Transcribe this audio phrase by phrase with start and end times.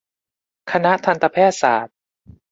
[0.71, 1.95] คณะทันตแพทย์ศาสตร์